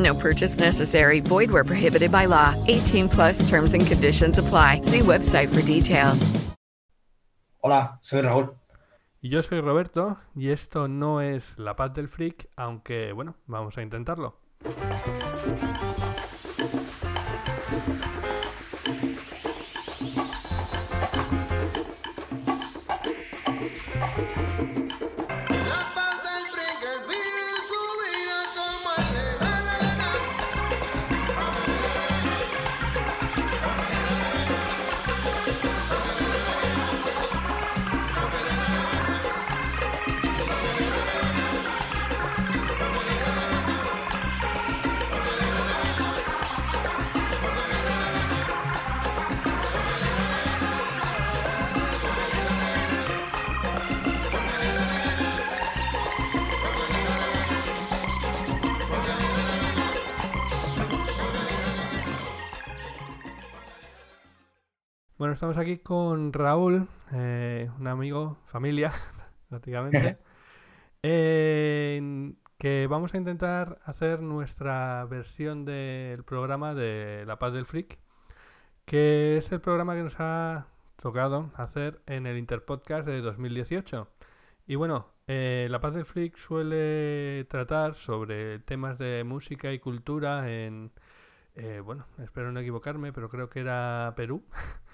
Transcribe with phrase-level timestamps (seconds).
[0.00, 1.20] No purchase necessary.
[1.20, 2.54] Void where prohibited by law.
[2.66, 4.80] 18 plus terms and conditions apply.
[4.82, 6.30] See website for details.
[7.62, 8.54] Hola, soy Raúl.
[9.20, 13.76] Y yo soy Roberto y esto no es La Paz del Freak, aunque bueno, vamos
[13.76, 14.40] a intentarlo.
[65.40, 68.92] Estamos aquí con Raúl, eh, un amigo, familia,
[69.48, 70.18] prácticamente,
[71.02, 77.98] eh, que vamos a intentar hacer nuestra versión del programa de La Paz del Freak,
[78.84, 80.66] que es el programa que nos ha
[81.00, 84.08] tocado hacer en el Interpodcast de 2018.
[84.66, 90.52] Y bueno, eh, La Paz del Freak suele tratar sobre temas de música y cultura
[90.52, 90.92] en,
[91.54, 94.44] eh, bueno, espero no equivocarme, pero creo que era Perú.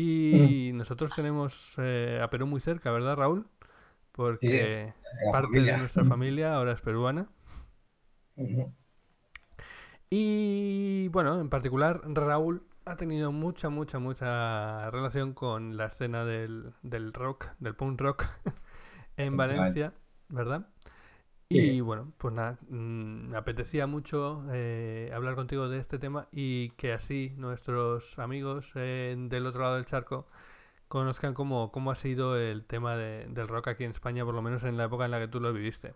[0.00, 3.48] Y nosotros tenemos eh, a Perú muy cerca, ¿verdad, Raúl?
[4.12, 4.94] Porque
[5.32, 5.72] parte familia.
[5.72, 7.28] de nuestra familia ahora es peruana.
[10.08, 16.74] Y bueno, en particular, Raúl ha tenido mucha, mucha, mucha relación con la escena del,
[16.82, 18.24] del rock, del punk rock
[19.16, 19.36] en.
[19.36, 19.94] Valencia,
[20.28, 20.68] ¿verdad?
[21.50, 26.70] Y bueno, pues nada, mm, me apetecía mucho eh, hablar contigo de este tema y
[26.72, 30.26] que así nuestros amigos eh, del otro lado del charco
[30.88, 34.42] conozcan cómo, cómo ha sido el tema de- del rock aquí en España, por lo
[34.42, 35.94] menos en la época en la que tú lo viviste.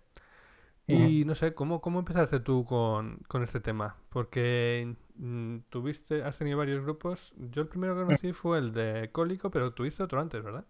[0.87, 3.97] Y no sé, ¿cómo, cómo empezaste tú con, con este tema?
[4.11, 7.35] Porque mm, tuviste, has tenido varios grupos.
[7.39, 10.67] Yo el primero que conocí fue el de Cólico, pero tuviste otro antes, ¿verdad?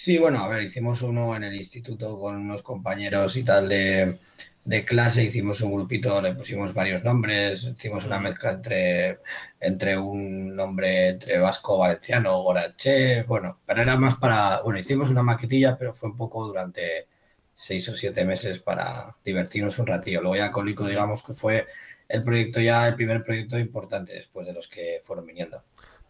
[0.00, 4.20] Sí, bueno, a ver, hicimos uno en el instituto con unos compañeros y tal de,
[4.64, 9.18] de clase, hicimos un grupito, le pusimos varios nombres, hicimos una mezcla entre,
[9.58, 15.24] entre un nombre entre vasco, valenciano, gorache, bueno, pero era más para, bueno, hicimos una
[15.24, 17.08] maquetilla, pero fue un poco durante
[17.56, 20.20] seis o siete meses para divertirnos un ratillo.
[20.20, 21.66] Luego ya Cólico, digamos que fue
[22.08, 25.60] el proyecto ya, el primer proyecto importante después de los que fueron viniendo.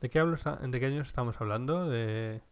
[0.03, 1.89] ¿De qué, hablas, de qué años estamos hablando?
[1.89, 2.43] ¿De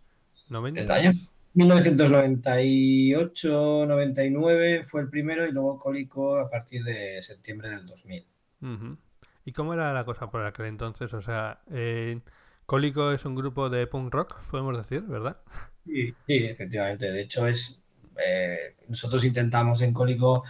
[0.48, 0.80] 90?
[0.80, 1.12] El año
[1.54, 8.26] 1998, 99 fue el primero y luego Cólico a partir de septiembre del 2000.
[8.60, 8.98] Ujú.
[9.46, 11.14] ¿Y cómo era la cosa por aquel entonces?
[11.14, 12.20] O sea, eh,
[12.66, 15.38] Cólico es un grupo de punk rock, podemos decir, ¿verdad?
[15.86, 17.10] Sí, sí, efectivamente.
[17.10, 17.80] De hecho, es
[18.18, 20.44] eh, nosotros intentamos en Cólico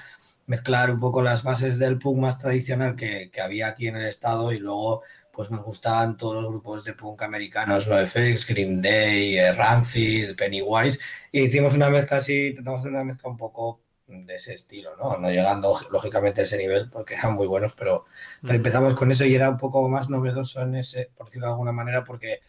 [0.46, 4.06] mezclar un poco las bases del punk más tradicional que, que había aquí en el
[4.06, 5.02] estado y luego
[5.36, 10.98] pues nos gustaban todos los grupos de punk americanos, NoFX, Green Day, eh, Rancid, Pennywise
[11.32, 15.18] y hicimos una mezcla así, intentamos hacer una mezcla un poco de ese estilo, ¿no?
[15.18, 18.04] No llegando lógicamente a ese nivel porque eran muy buenos, pero,
[18.44, 18.56] pero Mm.
[18.56, 21.72] empezamos con eso y era un poco más novedoso en ese, por decirlo de alguna
[21.72, 22.40] manera, porque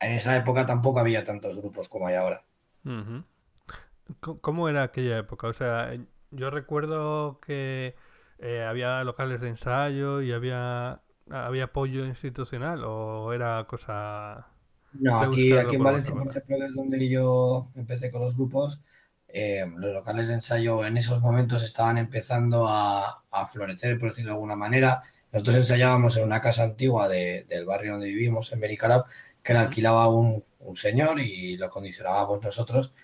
[0.00, 2.44] en esa época tampoco había tantos grupos como hay ahora.
[4.40, 5.48] ¿Cómo era aquella época?
[5.48, 5.92] O sea,
[6.30, 7.94] yo recuerdo que
[8.38, 14.48] eh, había locales de ensayo y había, había apoyo institucional o era cosa
[14.92, 18.80] No, aquí, aquí en Valencia, por ejemplo, es donde yo empecé con los grupos,
[19.28, 24.30] eh, los locales de ensayo en esos momentos estaban empezando a, a florecer, por decirlo
[24.30, 25.02] de alguna manera.
[25.30, 29.06] Nosotros ensayábamos en una casa antigua de- del barrio donde vivimos, en Benicalap,
[29.42, 32.94] que la alquilaba un, un señor y lo condicionábamos nosotros.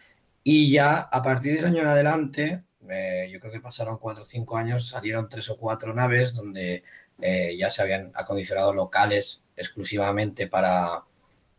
[0.42, 4.22] Y ya a partir de ese año en adelante, eh, yo creo que pasaron cuatro
[4.22, 6.84] o cinco años, salieron tres o cuatro naves donde
[7.20, 11.04] eh, ya se habían acondicionado locales exclusivamente para,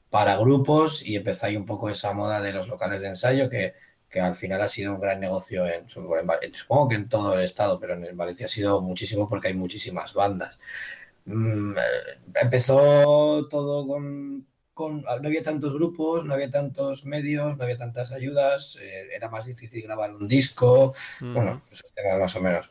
[0.09, 3.73] para grupos y empezó ahí un poco esa moda de los locales de ensayo que,
[4.09, 7.79] que al final ha sido un gran negocio, en, supongo que en todo el estado,
[7.79, 10.59] pero en Valencia ha sido muchísimo porque hay muchísimas bandas.
[11.25, 11.81] Mm, eh,
[12.35, 18.11] empezó todo con, con, No había tantos grupos, no había tantos medios, no había tantas
[18.11, 20.93] ayudas, eh, era más difícil grabar un disco.
[21.19, 22.69] Bueno, esos temas más o menos,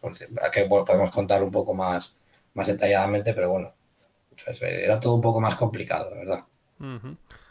[0.52, 2.14] que podemos contar un poco más,
[2.54, 3.74] más detalladamente, pero bueno,
[4.60, 6.44] era todo un poco más complicado, la verdad.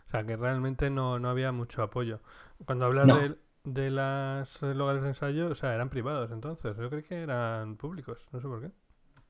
[0.07, 2.21] O sea, que realmente no, no había mucho apoyo.
[2.65, 6.77] Cuando hablas de, de las lugares de ensayo, o sea, eran privados entonces.
[6.77, 8.71] Yo creo que eran públicos, no sé por qué.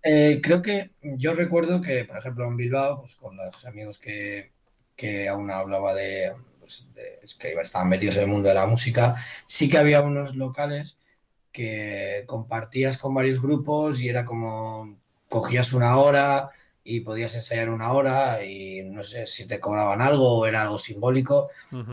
[0.01, 4.51] Eh, creo que yo recuerdo que, por ejemplo, en Bilbao, pues con los amigos que,
[4.95, 9.15] que aún hablaba de, pues, de, que estaban metidos en el mundo de la música,
[9.47, 10.97] sí que había unos locales
[11.51, 14.99] que compartías con varios grupos y era como
[15.33, 16.51] cogías una hora,
[16.83, 20.77] y podías ensayar una hora y no sé si te cobraban algo o era algo
[20.77, 21.49] simbólico,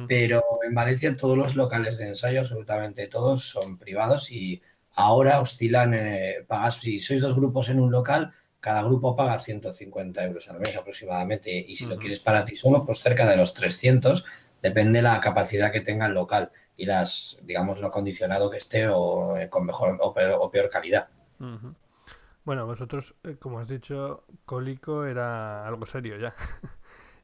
[0.08, 4.60] pero en Valencia todos los locales de ensayo, absolutamente todos, son privados y
[4.94, 10.24] ahora oscilan, eh, pagas, si sois dos grupos en un local, cada grupo paga 150
[10.24, 13.54] euros al mes aproximadamente y si lo quieres para ti solo, pues cerca de los
[13.54, 14.24] 300,
[14.60, 19.36] depende la capacidad que tenga el local y las, digamos, lo acondicionado que esté o
[19.36, 21.08] eh, con mejor o peor, calidad.
[22.44, 26.34] Bueno, vosotros, eh, como has dicho, Cólico era algo serio ya.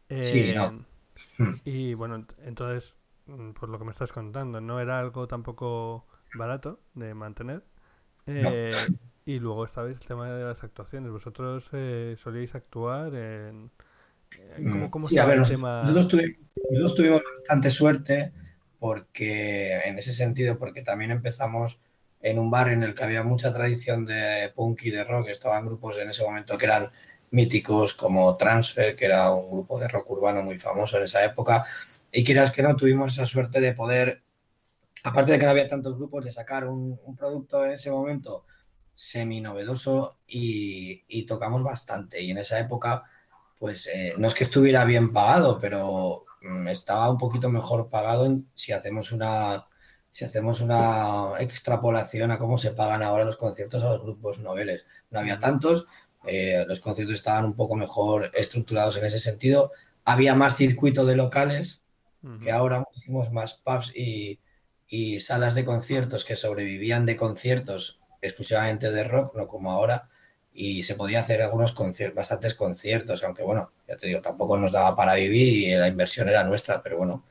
[0.23, 0.85] sí, no.
[1.39, 2.97] Eh, y bueno, entonces,
[3.27, 7.65] mm, por lo que me estás contando, no era algo tampoco barato de mantener.
[8.27, 8.71] Eh,
[9.25, 11.11] y luego estabais el tema de las actuaciones.
[11.11, 11.71] ¿Vosotros
[12.19, 13.71] solíais actuar en...
[14.57, 18.33] ¿Cómo, cómo sí, a ver, nosotros, tuvimos bastante suerte
[18.79, 21.81] porque, en ese sentido, porque también empezamos
[22.27, 25.29] en un bar en el que había mucha tradición de punk y de rock.
[25.29, 26.91] Estaban grupos en ese momento que eran
[27.31, 31.65] míticos como Transfer, que era un grupo de rock urbano muy famoso en esa época.
[32.11, 34.23] Y quieras que no, tuvimos esa suerte de poder,
[35.05, 38.45] aparte de que no había tantos grupos, de sacar un, producto en ese momento
[38.93, 42.21] semi novedoso y, tocamos bastante.
[42.21, 43.05] Y en esa época,
[43.57, 48.37] pues eh, no es que estuviera bien pagado, pero mm, estaba un poquito mejor pagado
[48.55, 49.67] si hacemos una
[50.17, 54.87] si hacemos una extrapolación a cómo se pagan ahora los conciertos a los grupos noveles.
[55.11, 55.89] No había tantos,
[56.27, 59.73] eh, los conciertos estaban un poco mejor estructurados en ese sentido,
[60.07, 61.83] había más circuito de locales,
[62.43, 64.41] que ahora hicimos más pubs y,
[65.21, 70.09] salas de conciertos que sobrevivían de conciertos exclusivamente de rock, no como ahora,
[70.55, 74.73] y se podía hacer algunos conciertos, bastantes conciertos, aunque bueno, ya te digo, tampoco nos
[74.73, 77.27] daba para vivir y la inversión era nuestra, pero bueno,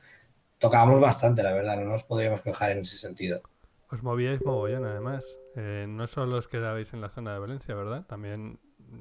[0.58, 3.42] tocábamos bastante, la verdad, no nos podíamos quejar en ese sentido.
[3.90, 5.24] Os movíais mogollón, además.
[5.54, 8.04] Eh, no solo os quedabais en la zona de Valencia, ¿verdad?
[8.06, 8.58] También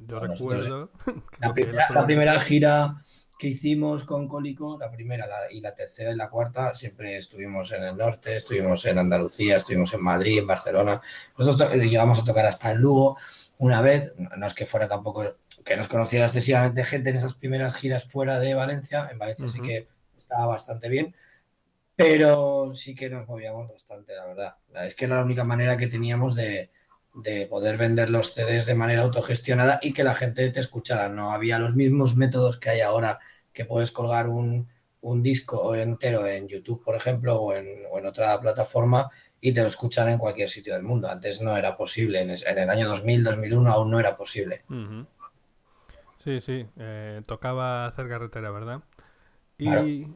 [0.07, 0.91] yo recuerdo...
[1.39, 2.95] La primera, gira
[3.37, 7.83] que hicimos con Cólico, la primera y la tercera y la cuarta, siempre estuvimos en
[7.83, 11.01] el norte, estuvimos en Andalucía, estuvimos en Madrid, en Barcelona.
[11.37, 13.17] Nosotros llegamos a tocar hasta en Lugo
[13.59, 15.35] una vez, no es que fuera tampoco
[15.65, 19.59] que nos conociera excesivamente gente en esas primeras giras fuera de Valencia, en Valencia sí
[19.59, 21.13] que estaba bastante bien,
[21.95, 24.55] pero sí que nos movíamos bastante, la verdad.
[24.83, 26.69] Es que era la única manera que teníamos de,
[27.49, 31.07] poder vender los CDs de manera autogestionada y que la gente te escuchara.
[31.07, 33.19] No había los mismos métodos que hay ahora,
[33.53, 34.67] que puedes colgar un,
[35.21, 40.17] disco entero en YouTube, por ejemplo, o en, otra plataforma y te lo escuchan en
[40.17, 41.07] cualquier sitio del mundo.
[41.07, 44.63] Antes no era posible, en, el año 2000, 2001 aún no era posible.
[46.23, 48.81] Sí, sí, eh, tocaba hacer carretera, ¿verdad?
[49.59, 50.07] Y...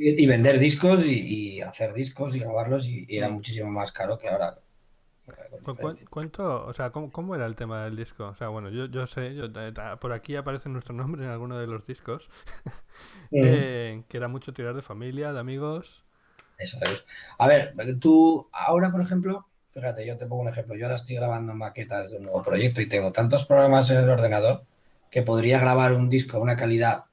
[0.00, 3.32] Y, vender discos y, hacer discos y grabarlos y, era mm.
[3.32, 4.58] muchísimo más caro que ahora.
[6.08, 8.28] ¿Cuánto, o sea, ¿cómo, era el tema del disco?
[8.28, 11.58] O sea, bueno, yo, yo sé, yo, eh, por aquí aparece nuestro nombre en alguno
[11.58, 12.30] de los discos,
[13.32, 16.04] eh, que era mucho tirar de familia, de amigos.
[16.58, 17.04] Eso es.
[17.38, 21.16] A ver, tú ahora, por ejemplo, fíjate, yo te pongo un ejemplo, yo ahora estoy
[21.16, 24.64] grabando maquetas de un nuevo proyecto y tengo tantos programas en el ordenador
[25.10, 27.04] que podría grabar un disco a una calidad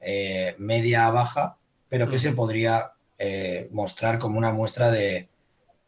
[0.00, 1.56] eh, media baja,
[1.88, 5.28] pero que se podría eh, mostrar como una muestra de,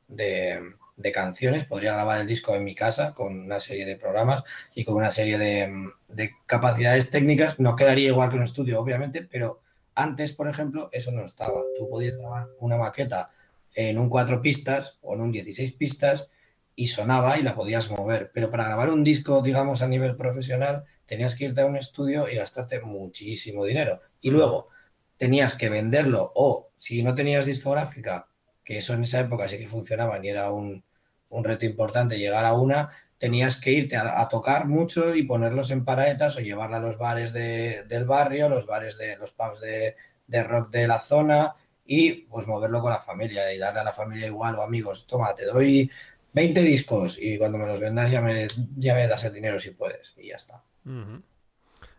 [0.09, 1.65] de, canciones.
[1.65, 5.11] Podría grabar el disco en mi casa con una serie de programas y con una
[5.11, 7.59] serie de, de capacidades técnicas.
[7.59, 9.61] No quedaría igual que un estudio, obviamente, pero
[9.95, 11.61] antes, por ejemplo, eso no estaba.
[11.77, 13.31] Tú podías grabar una maqueta
[13.75, 16.29] en un 4 pistas o en un 16 pistas
[16.75, 18.31] y sonaba y la podías mover.
[18.33, 22.29] Pero para grabar un disco, digamos, a nivel profesional, tenías que irte a un estudio
[22.29, 24.01] y gastarte muchísimo dinero.
[24.21, 24.69] Y luego
[25.17, 28.29] tenías que venderlo o si no tenías discográfica,
[28.63, 30.85] que eso en esa época sí que funcionaba y era un,
[31.31, 35.85] un reto importante llegar a una, tenías que irte a, tocar mucho y ponerlos en
[35.85, 39.97] paraetas o llevarla a los bares del barrio, los bares de los pubs de,
[40.45, 44.29] rock de la zona y pues moverlo con la familia y darle a la familia
[44.29, 45.91] igual o amigos, toma, te doy
[46.35, 49.73] 20 discos y cuando me los vendas ya me, ya me das el dinero si
[49.73, 50.63] puedes y ya está.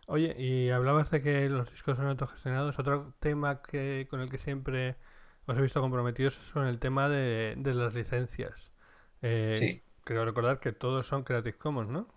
[0.08, 2.80] Oye, y hablabas de que los discos son autogestionados.
[2.80, 4.96] Otro tema que con el que siempre
[5.46, 8.72] os he visto comprometidos es con el tema de, las licencias.
[9.22, 12.08] Eh, sí creo recordar que todos son Creative Commons, ¿no?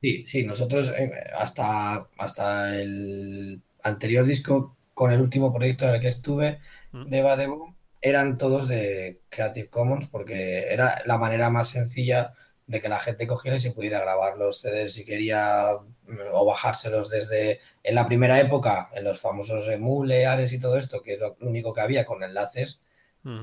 [0.00, 6.00] Sí, sí, nosotros eh, hasta, hasta el anterior disco con el último proyecto en el
[6.00, 6.60] que estuve
[6.92, 7.08] mm.
[7.08, 12.34] de Badebo eran todos de Creative Commons porque era la manera más sencilla
[12.68, 15.72] de que la gente cogiera y se pudiera grabar los CDs si quería
[16.06, 20.78] mm, o bajárselos desde en la primera época en los famosos emule, Ares y todo
[20.78, 22.80] esto, que es lo único que había con enlaces.
[23.24, 23.40] Mm.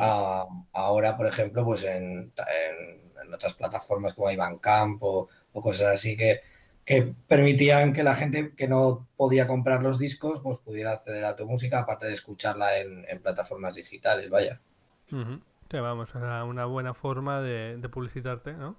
[0.71, 2.31] ahora, por ejemplo, pues en
[3.25, 6.41] en otras plataformas como Ivancamp o, o cosas así que,
[6.85, 11.35] que permitían que la gente que no podía comprar los discos pues pudiera acceder a
[11.35, 14.59] tu música aparte de escucharla en, plataformas digitales, vaya.
[15.67, 18.75] Te vamos, era una buena forma de, publicitarte, ¿no?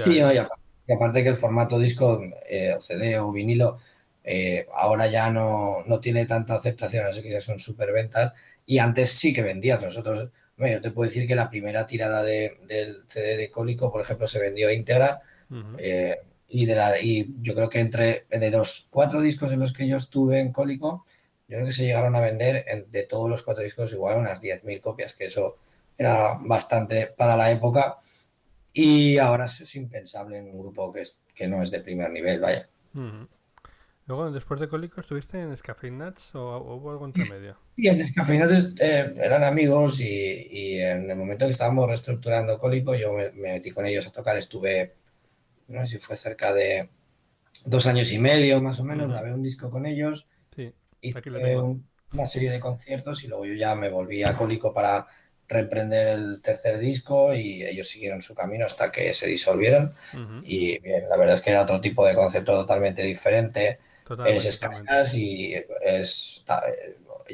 [0.00, 3.78] Sí, y aparte que el formato disco, eh, CD o vinilo,
[4.22, 8.32] eh, ahora ya no, no, tiene tanta aceptación, así que ya son súper ventas.
[8.66, 9.82] Y antes sí que vendías.
[9.82, 13.92] Nosotros bueno, yo te puedo decir que la primera tirada de, del CD de Cólico,
[13.92, 15.20] por ejemplo, se vendió íntegra.
[15.78, 16.16] Eh,
[16.48, 19.86] y, de la, y yo creo que entre de los cuatro discos en los que
[19.86, 21.04] yo estuve en Cólico,
[21.48, 24.80] yo creo que se llegaron a vender de todos los cuatro discos igual unas 10.000
[24.80, 25.58] copias, que eso
[25.98, 27.96] era bastante para la época.
[28.78, 32.38] Y ahora es impensable en un grupo que, es, que no es de primer nivel,
[32.40, 32.68] vaya.
[34.06, 37.56] Luego, después de Cólico, ¿estuviste en Nuts o, hubo algo entre medio?
[37.74, 37.96] Sí, en
[38.38, 43.70] Nuts eh, eran amigos y, en el momento que estábamos reestructurando Cólico, yo me, metí
[43.70, 44.36] con ellos a tocar.
[44.36, 44.92] Estuve,
[45.68, 46.90] no sé si fue cerca de
[47.64, 50.26] dos años y medio más o menos, grabé un disco con ellos.
[50.54, 51.22] Sí, hice
[52.12, 55.06] una serie de conciertos y luego yo ya me volví a Cólico para
[55.48, 59.94] reemprender el tercer disco y ellos siguieron su camino hasta que se disolvieron.
[60.42, 63.78] Y bien, la verdad es que era otro tipo de concepto totalmente diferente
[64.26, 66.44] es escalas y es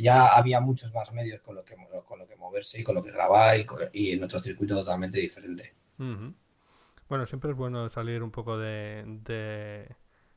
[0.00, 3.02] ya había muchos más medios con lo que con lo que moverse y con lo
[3.02, 3.56] que grabar
[3.92, 5.74] y, en otro circuito totalmente diferente.
[7.08, 9.04] Bueno, siempre es bueno salir un poco de,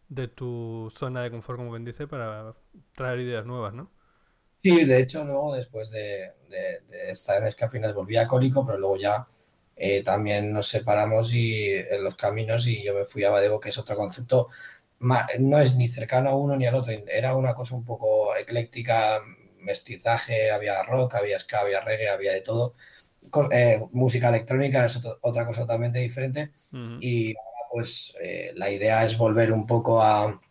[0.09, 2.53] de, tu zona de confort, como quien dice, para
[2.93, 3.89] traer ideas nuevas, ¿no?
[4.65, 8.97] Sí, de hecho, luego después de, de, estar en Escafinas volví a Cólico, pero luego
[8.97, 9.27] ya
[9.75, 13.69] eh, también nos separamos y en los caminos y yo me fui a Badebo, que
[13.69, 14.47] es otro concepto
[15.39, 19.21] no es ni cercano a uno ni al otro, era una cosa un poco ecléctica,
[19.59, 22.73] mestizaje, había rock, había ska, había reggae, había de todo.
[23.51, 26.49] Eh, música electrónica es otra cosa totalmente diferente.
[27.01, 30.41] Y ahora pues eh, la idea es volver un poco a,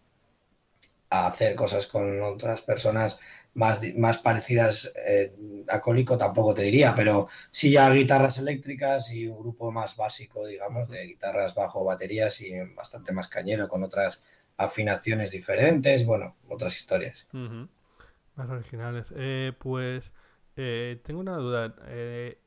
[1.11, 3.19] a, hacer cosas con otras personas
[3.55, 5.35] más, más parecidas eh,
[5.69, 10.47] a Cólico tampoco te diría, pero sí ya guitarras eléctricas y un grupo más básico,
[10.47, 14.23] digamos, de guitarras bajo baterías y bastante más cañero con otras
[14.57, 17.27] afinaciones diferentes, bueno, otras historias.
[17.33, 19.07] Más originales.
[19.17, 20.13] Eh, pues
[20.57, 21.75] eh, tengo una duda.
[21.87, 22.39] Eh,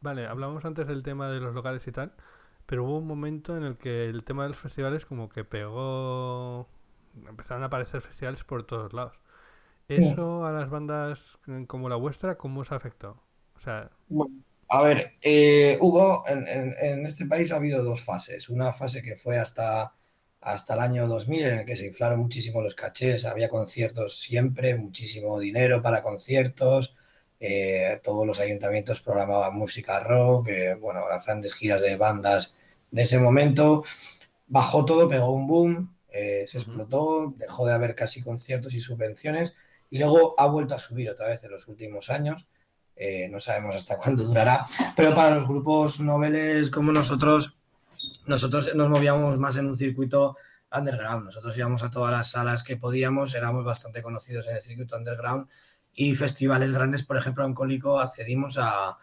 [0.00, 2.12] vale, hablamos antes del tema de los locales y tal,
[2.66, 6.68] pero hubo un momento en el que el tema de los festivales como que pegó...
[7.28, 9.18] Empezaron a aparecer festivales por todos lados.
[9.88, 13.22] ¿Eso a las bandas como la vuestra, cómo os afectó?
[13.56, 13.90] O sea...
[14.68, 15.12] a ver,
[15.80, 18.48] hubo, en, en, este país ha habido dos fases.
[18.48, 19.94] Una fase que fue hasta
[20.42, 24.74] hasta el año 2000 en el que se inflaron muchísimo los cachés, había conciertos siempre,
[24.76, 26.96] muchísimo dinero para conciertos,
[27.38, 32.54] eh, todos los ayuntamientos programaban música rock, eh, bueno, las grandes giras de bandas
[32.90, 33.84] de ese momento,
[34.48, 39.54] bajó todo, pegó un boom, eh, se explotó, dejó de haber casi conciertos y subvenciones
[39.92, 42.46] y luego ha vuelto a subir otra vez en los últimos años.
[43.30, 44.64] no sabemos hasta cuándo durará,
[44.96, 47.58] pero para los grupos noveles como nosotros
[48.24, 50.36] nosotros nos movíamos más en un circuito
[50.74, 51.26] underground.
[51.26, 55.46] Nosotros íbamos a todas las salas que podíamos, éramos bastante conocidos en el circuito underground
[55.94, 58.96] y festivales grandes, por ejemplo, en Cólico accedimos a,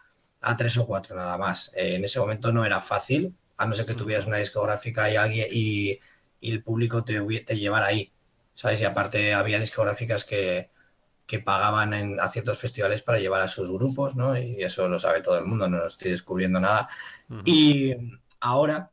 [0.57, 1.71] tres o cuatro nada más.
[1.75, 5.15] Eh, en ese momento no era fácil, a no ser que tuvieras una discográfica y
[5.17, 5.99] alguien y,
[6.41, 8.11] el público te, te llevara ahí.
[8.53, 8.81] ¿Sabes?
[8.81, 10.69] Y aparte había discográficas que,
[11.37, 14.35] pagaban en, a ciertos festivales para llevar a sus grupos, ¿no?
[14.35, 16.89] Y eso lo sabe todo el mundo, no estoy descubriendo nada.
[17.45, 17.93] Y
[18.39, 18.89] ahora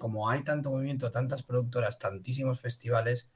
[0.00, 3.28] como hay tanto movimiento, tantas productoras, tantísimos festivales,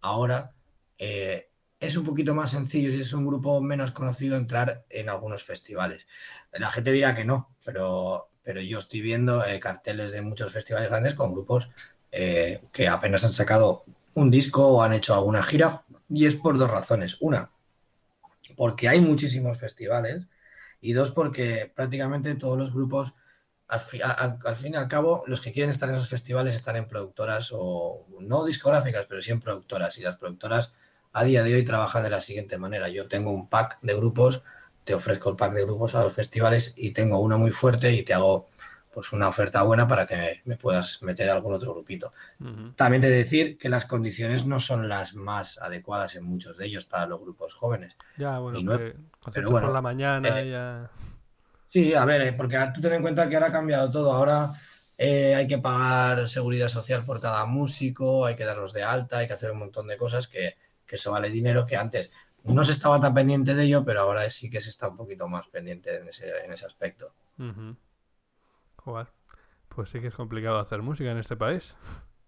[0.00, 0.52] ahora
[0.98, 5.44] eh, es un poquito más sencillo si es un grupo menos conocido entrar en algunos
[5.44, 6.08] festivales.
[6.52, 10.90] La gente dirá que no, pero, pero yo estoy viendo eh, carteles de muchos festivales
[10.90, 11.70] grandes con grupos
[12.10, 13.84] eh, que apenas han sacado
[14.14, 17.18] un disco o han hecho alguna gira y es por dos razones.
[17.20, 17.52] Una,
[18.56, 20.26] porque hay muchísimos festivales
[20.80, 23.14] y dos, porque prácticamente todos los grupos,
[23.68, 24.00] al, fin
[24.74, 28.44] y al cabo, los que quieren estar en esos festivales están en productoras o no
[28.44, 30.74] discográficas, pero sí en productoras y las productoras
[31.12, 32.88] a día de hoy trabajan de la siguiente manera.
[32.88, 34.42] Yo tengo un pack de grupos,
[34.84, 38.02] te ofrezco el pack de grupos a los festivales y tengo uno muy fuerte y
[38.02, 38.48] te hago
[38.92, 42.12] pues una oferta buena para que me puedas meter algún otro grupito.
[42.76, 46.84] También te decir que las condiciones no son las más adecuadas en muchos de ellos
[46.84, 47.96] para los grupos jóvenes.
[48.16, 48.78] Ya, bueno,
[49.32, 50.90] pero bueno, por la mañana eh, ya...
[51.68, 54.12] Sí, a ver, eh, porque tú ten en cuenta que ahora ha cambiado todo.
[54.12, 54.50] Ahora
[54.98, 59.28] eh, hay que pagar seguridad social por cada músico, hay que darlos de alta, hay
[59.28, 62.10] que hacer un montón de cosas que, que eso vale dinero que antes
[62.44, 65.28] no se estaba tan pendiente de ello, pero ahora sí que se está un poquito
[65.28, 67.12] más pendiente en ese, en ese aspecto.
[68.84, 71.74] Pues sí que es complicado hacer música en este país.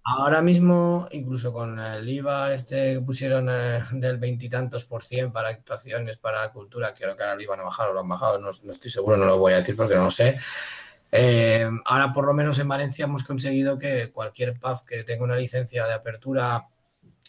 [0.05, 5.51] Ahora mismo, incluso con el IVA este que pusieron eh, del veintitantos por cien para
[5.51, 8.51] actuaciones, para cultura, creo que ahora lo iban a bajar o lo han bajado, no,
[8.51, 10.39] estoy seguro, no lo voy a decir porque no lo sé.
[11.13, 15.37] Eh, ahora por lo menos en Valencia hemos conseguido que cualquier pub que tenga una
[15.37, 16.65] licencia de apertura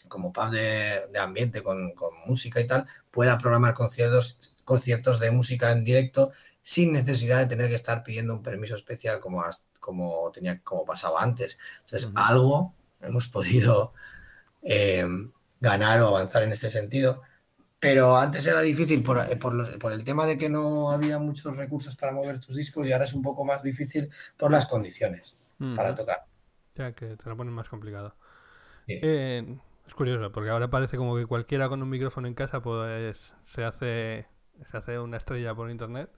[0.08, 5.72] como pub de, ambiente con, con, música y tal, pueda programar conciertos, conciertos de música
[5.72, 6.32] en directo
[6.62, 9.44] sin necesidad de tener que estar pidiendo un permiso especial como,
[9.80, 11.60] como, tenía, como pasaba antes.
[11.82, 13.94] Entonces, algo hemos podido
[14.62, 15.06] eh,
[15.60, 17.22] ganar o avanzar en este sentido.
[17.80, 21.98] Pero antes era difícil por, eh, por, el tema de que no había muchos recursos
[21.98, 25.36] para mover tus discos y ahora es un poco más difícil por las condiciones
[25.76, 26.26] para tocar.
[26.76, 28.16] Ya que te lo ponen más complicado.
[28.88, 33.34] Eh, es curioso, porque ahora parece como que cualquiera con un micrófono en casa pues
[33.44, 34.28] se hace,
[34.66, 36.10] se hace una estrella por internet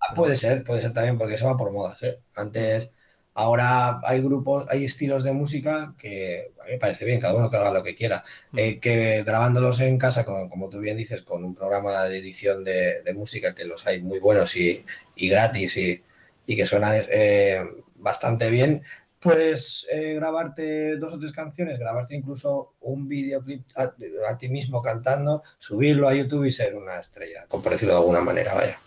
[0.00, 2.02] Ah, puede ser, puede ser también, porque eso va por modas.
[2.02, 2.20] ¿eh?
[2.36, 2.90] Antes,
[3.34, 7.50] ahora hay grupos, hay estilos de música que a mí me parece bien, cada uno
[7.50, 8.22] que haga lo que quiera.
[8.52, 8.58] Mm.
[8.58, 12.64] Eh, que grabándolos en casa, con, como tú bien dices, con un programa de edición
[12.64, 14.84] de, música que los hay muy buenos y,
[15.16, 16.02] gratis y,
[16.46, 17.62] que suenan eh,
[17.96, 18.82] bastante bien,
[19.24, 26.08] puedes grabarte dos o tres canciones, grabarte incluso un videoclip a, ti mismo cantando, subirlo
[26.08, 28.78] a YouTube y ser una estrella, por decirlo de alguna manera, vaya.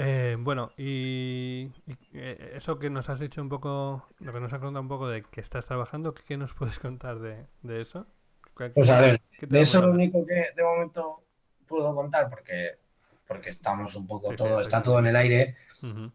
[0.00, 1.72] Eh, bueno, y,
[2.14, 5.08] eh, eso que nos has dicho un poco, lo que nos has contado un poco
[5.08, 7.46] de que estás trabajando, ¿qué, nos puedes contar de,
[7.80, 8.06] eso?
[8.54, 11.24] Pues a ver, de eso lo único que de momento
[11.66, 12.78] puedo contar, porque,
[13.26, 15.56] porque estamos un poco todo, está todo en el aire,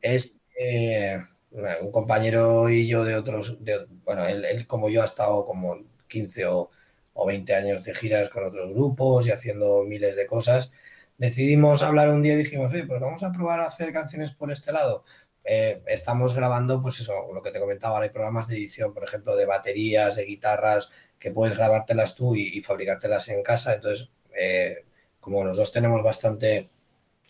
[0.01, 1.21] es eh,
[1.81, 3.57] un compañero y yo de otros,
[4.05, 6.71] bueno, él, como yo ha estado como 15 o,
[7.13, 10.71] o 20 años de giras con otros grupos y haciendo miles de cosas
[11.17, 14.51] decidimos hablar un día y dijimos, oye, pues vamos a probar a hacer canciones por
[14.51, 15.03] este lado.
[15.43, 19.35] Eh, estamos grabando, pues eso, lo que te comentaba, hay programas de edición, por ejemplo,
[19.35, 23.73] de baterías, de guitarras, que puedes grabártelas tú y, fabricártelas en casa.
[23.75, 24.85] Entonces, eh,
[25.19, 26.67] como los dos tenemos bastante,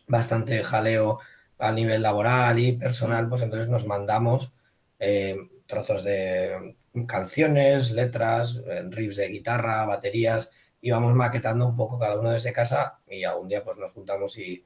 [0.08, 1.20] bastante jaleo
[1.64, 4.54] a nivel laboral y personal, pues entonces nos mandamos
[5.00, 6.76] eh, trozos de
[7.08, 13.00] canciones, letras, riffs de guitarra, baterías, y vamos maquetando un poco cada uno desde casa
[13.08, 14.66] y algún día pues nos juntamos y,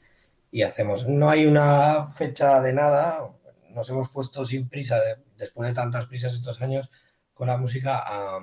[0.64, 1.08] hacemos.
[1.08, 3.32] No hay una fecha de nada,
[3.70, 4.98] nos hemos puesto sin prisa,
[5.38, 6.90] después de tantas prisas estos años,
[7.36, 8.40] con la música a,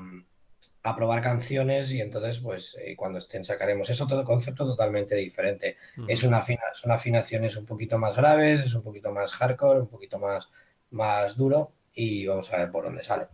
[0.93, 3.89] probar canciones y entonces pues eh, cuando estén sacaremos.
[3.89, 5.77] Es otro concepto totalmente diferente.
[6.07, 6.45] es una
[6.75, 10.51] son afinaciones un poquito más graves, es un poquito más hardcore, un poquito más,
[10.91, 13.29] más duro y vamos a ver por dónde sale.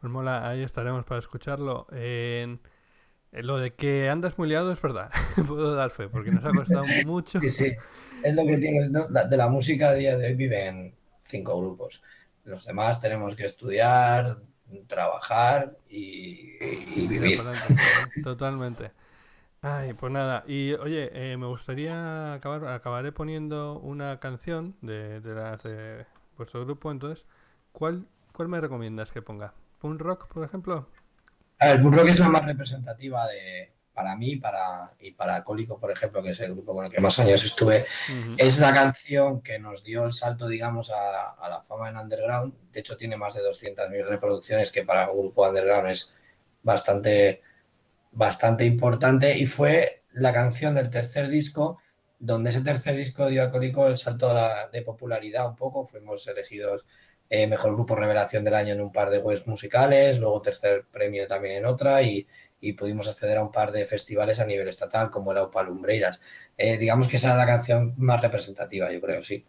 [0.00, 1.86] Pues mola, ahí estaremos para escucharlo.
[1.92, 2.56] Eh,
[3.32, 5.10] lo de que andas muy liado es verdad,
[5.46, 7.40] puedo dar fe, porque nos ha costado mucho.
[7.40, 7.72] Sí, sí,
[8.22, 8.90] es lo que tienes.
[8.90, 12.02] De la música a día de hoy viven cinco grupos.
[12.44, 14.38] Los demás tenemos que estudiar,
[14.86, 17.42] trabajar y, vivir.
[18.22, 18.92] Totalmente.
[19.62, 20.44] Ay, pues nada.
[20.46, 26.06] Y oye, eh, me gustaría acabar, acabaré poniendo una canción de, de las de
[26.36, 26.90] vuestro grupo.
[26.90, 27.26] Entonces,
[27.72, 29.52] ¿cuál, ¿cuál me recomiendas que ponga?
[29.82, 30.88] ¿Un rock, por ejemplo?
[31.60, 36.22] El Rock es la más representativa de, para mí para, y para Cólico, por ejemplo,
[36.22, 37.86] que es el grupo con el que más años estuve.
[38.36, 42.54] Es la canción que nos dio el salto, digamos, a, la fama en underground.
[42.72, 46.14] De hecho, tiene más de 200.000 reproducciones, que para un grupo underground es
[46.62, 47.42] bastante,
[48.12, 49.36] bastante importante.
[49.36, 51.78] Y fue la canción del tercer disco,
[52.18, 54.32] donde ese tercer disco dio a Cólico el salto
[54.72, 55.84] de popularidad un poco.
[55.84, 56.86] Fuimos elegidos
[57.28, 61.28] eh, mejor grupo revelación del año en un par de webs musicales, luego tercer premio
[61.28, 62.26] también en otra y,
[62.60, 66.20] y pudimos acceder a un par de festivales a nivel estatal, como el Palumbreiras.
[66.56, 69.46] Eh, digamos que esa es la canción más representativa, yo creo, sí.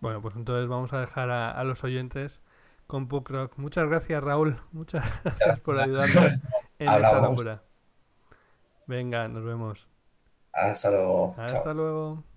[0.00, 2.40] Bueno, pues entonces vamos a dejar a, los oyentes
[2.86, 3.52] con Punk Rock.
[3.56, 4.60] Muchas gracias, Raúl.
[4.72, 6.32] Muchas gracias por ayudarnos
[6.78, 7.62] en esta locura.
[8.86, 9.88] Venga, nos vemos.
[10.52, 11.34] Hasta luego.
[11.38, 12.33] Hasta luego.